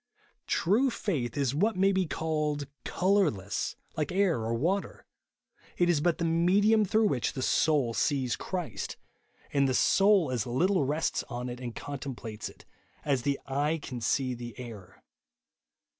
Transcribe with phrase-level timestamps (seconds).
[0.47, 5.05] True faith is what may be called colourless, like air or water;
[5.77, 8.97] it is but the medium through which the soul sees Christ,
[9.53, 12.65] and the soul as little rests on it and contemplates it,
[13.05, 15.03] as the eye can see the air.